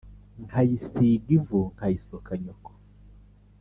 [0.45, 2.71] nkayisiga ivunkayisoka nyoko